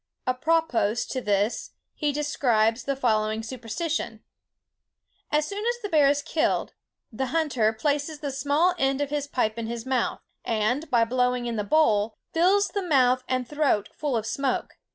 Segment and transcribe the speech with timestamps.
[0.25, 4.23] Apropos to this, he describes the following superstition:—
[5.31, 6.73] "As soon as the bear is killed,
[7.11, 11.45] the hunter places the small end of his pipe in its mouth, and, by blowing
[11.45, 14.79] in the bowl, fills the mouth and throat full of smoke.